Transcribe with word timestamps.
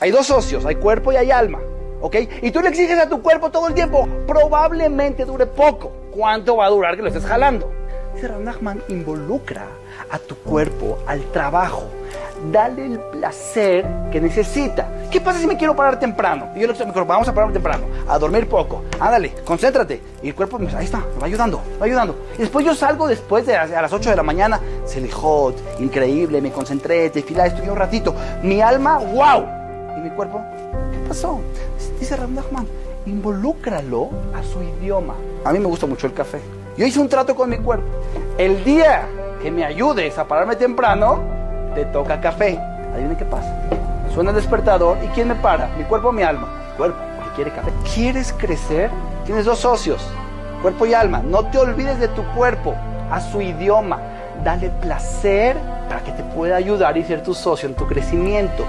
Hay 0.00 0.10
dos 0.10 0.26
socios, 0.26 0.64
hay 0.64 0.76
cuerpo 0.76 1.12
y 1.12 1.16
hay 1.16 1.30
alma. 1.30 1.60
¿Ok? 2.00 2.16
Y 2.42 2.50
tú 2.50 2.60
le 2.60 2.68
exiges 2.68 2.98
a 2.98 3.08
tu 3.08 3.20
cuerpo 3.22 3.50
todo 3.50 3.68
el 3.68 3.74
tiempo. 3.74 4.08
Probablemente 4.26 5.24
dure 5.24 5.46
poco. 5.46 5.92
¿Cuánto 6.12 6.56
va 6.56 6.66
a 6.66 6.70
durar 6.70 6.96
que 6.96 7.02
lo 7.02 7.08
estés 7.08 7.26
jalando? 7.26 7.72
Dice 8.14 8.28
Nachman, 8.28 8.82
involucra 8.88 9.66
a 10.10 10.18
tu 10.18 10.34
cuerpo 10.36 10.98
al 11.06 11.22
trabajo. 11.30 11.84
Dale 12.52 12.86
el 12.86 12.98
placer 12.98 13.86
que 14.10 14.20
necesita. 14.20 14.88
¿Qué 15.10 15.20
pasa 15.20 15.38
si 15.38 15.46
me 15.46 15.56
quiero 15.56 15.76
parar 15.76 16.00
temprano? 16.00 16.48
Y 16.56 16.60
yo 16.60 16.66
le 16.66 16.72
digo, 16.72 17.04
vamos 17.04 17.28
a 17.28 17.34
parar 17.34 17.52
temprano, 17.52 17.84
a 18.08 18.18
dormir 18.18 18.48
poco. 18.48 18.82
Ándale, 18.98 19.34
concéntrate. 19.44 20.00
Y 20.22 20.28
el 20.28 20.34
cuerpo 20.34 20.58
ahí 20.76 20.84
está, 20.84 20.98
me 20.98 21.20
va 21.20 21.26
ayudando, 21.26 21.60
me 21.74 21.78
va 21.78 21.86
ayudando. 21.86 22.16
Y 22.36 22.38
después 22.38 22.64
yo 22.64 22.74
salgo 22.74 23.06
después 23.06 23.46
de 23.46 23.56
a 23.56 23.66
las 23.66 23.92
8 23.92 24.10
de 24.10 24.16
la 24.16 24.22
mañana, 24.22 24.60
hot, 25.12 25.56
increíble, 25.80 26.40
me 26.40 26.50
concentré, 26.50 27.10
te 27.10 27.22
fila, 27.22 27.46
estudié 27.46 27.70
un 27.70 27.76
ratito. 27.76 28.14
Mi 28.42 28.60
alma, 28.60 28.98
wow. 28.98 29.57
Y 29.98 30.00
mi 30.00 30.10
cuerpo, 30.10 30.40
¿qué 30.92 31.08
pasó? 31.08 31.40
Dice 31.98 32.14
Ram 32.14 32.32
Nachman, 32.32 32.68
involúcralo 33.04 34.10
a 34.32 34.44
su 34.44 34.62
idioma. 34.62 35.14
A 35.44 35.52
mí 35.52 35.58
me 35.58 35.66
gusta 35.66 35.86
mucho 35.86 36.06
el 36.06 36.12
café. 36.12 36.40
Yo 36.76 36.86
hice 36.86 37.00
un 37.00 37.08
trato 37.08 37.34
con 37.34 37.50
mi 37.50 37.58
cuerpo. 37.58 37.84
El 38.38 38.62
día 38.62 39.08
que 39.42 39.50
me 39.50 39.64
ayudes 39.64 40.16
a 40.16 40.28
pararme 40.28 40.54
temprano, 40.54 41.20
te 41.74 41.84
toca 41.86 42.20
café. 42.20 42.56
Adivinen 42.94 43.16
qué 43.16 43.24
pasa. 43.24 43.52
Suena 44.14 44.30
el 44.30 44.36
despertador 44.36 44.98
y 45.04 45.08
¿quién 45.08 45.26
me 45.26 45.34
para? 45.34 45.66
Mi 45.76 45.82
cuerpo 45.82 46.10
o 46.10 46.12
mi 46.12 46.22
alma. 46.22 46.46
Mi 46.70 46.76
cuerpo, 46.76 46.98
porque 47.16 47.30
quiere 47.34 47.50
café. 47.50 47.72
¿Quieres 47.92 48.32
crecer? 48.32 48.90
Tienes 49.24 49.46
dos 49.46 49.58
socios, 49.58 50.00
cuerpo 50.62 50.86
y 50.86 50.94
alma. 50.94 51.22
No 51.24 51.46
te 51.46 51.58
olvides 51.58 51.98
de 51.98 52.06
tu 52.06 52.22
cuerpo, 52.36 52.76
a 53.10 53.20
su 53.20 53.40
idioma. 53.40 53.98
Dale 54.44 54.70
placer 54.70 55.56
para 55.88 56.04
que 56.04 56.12
te 56.12 56.22
pueda 56.22 56.54
ayudar 56.54 56.96
y 56.96 57.02
ser 57.02 57.24
tu 57.24 57.34
socio 57.34 57.68
en 57.68 57.74
tu 57.74 57.88
crecimiento. 57.88 58.64